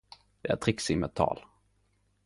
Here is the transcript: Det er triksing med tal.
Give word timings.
Det 0.41 0.51
er 0.51 0.55
triksing 0.63 0.99
med 1.03 1.13
tal. 1.21 1.45